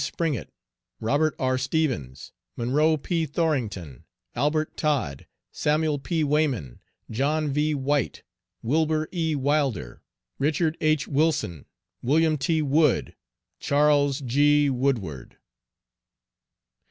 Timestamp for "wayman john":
6.23-7.49